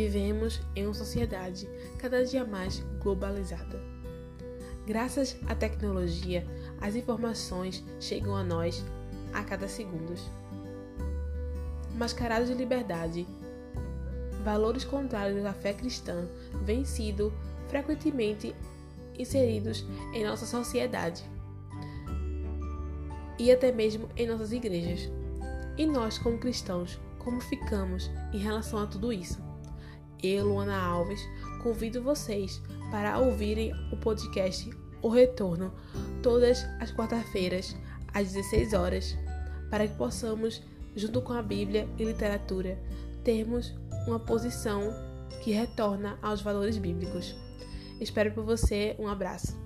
[0.00, 3.78] Vivemos em uma sociedade cada dia mais globalizada.
[4.86, 6.46] Graças à tecnologia,
[6.80, 8.82] as informações chegam a nós
[9.34, 10.14] a cada segundo.
[11.98, 13.26] Mascarados de liberdade,
[14.42, 16.26] valores contrários à fé cristã
[16.64, 17.30] vêm sido
[17.68, 18.56] frequentemente
[19.18, 21.22] inseridos em nossa sociedade
[23.38, 25.10] e até mesmo em nossas igrejas.
[25.76, 29.49] E nós, como cristãos, como ficamos em relação a tudo isso?
[30.22, 31.20] Eu, Luana Alves,
[31.62, 34.70] convido vocês para ouvirem o podcast
[35.00, 35.72] O Retorno
[36.22, 37.74] todas as quarta-feiras
[38.12, 39.16] às 16 horas,
[39.70, 40.62] para que possamos,
[40.94, 42.78] junto com a Bíblia e literatura,
[43.24, 43.74] termos
[44.06, 44.92] uma posição
[45.42, 47.34] que retorna aos valores bíblicos.
[48.00, 49.56] Espero por você, um abraço.